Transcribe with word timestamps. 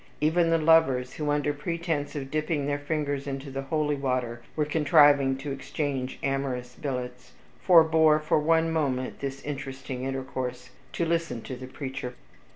Even 0.19 0.49
the 0.49 0.57
lovers, 0.57 1.13
who, 1.13 1.29
under 1.29 1.53
pretense 1.53 2.15
of 2.15 2.31
dipping 2.31 2.65
their 2.65 2.79
fingers 2.79 3.27
into 3.27 3.51
the 3.51 3.61
holy 3.61 3.93
water, 3.93 4.41
were 4.55 4.65
contriving 4.65 5.37
to 5.37 5.51
exchange 5.51 6.17
amorous 6.23 6.73
billets, 6.73 7.33
forbore 7.63 8.19
for 8.19 8.39
one 8.39 8.71
moment 8.71 9.19
this 9.19 9.43
interesting 9.43 10.03
intercourse, 10.05 10.71
to 10.91 11.05
listen 11.05 11.43
to 11.43 11.55
the 11.55 11.67
preacher. 11.67 12.15